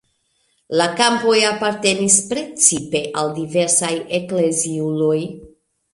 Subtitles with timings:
[0.79, 5.19] La kampoj apartenis precipe al diversaj ekleziuloj.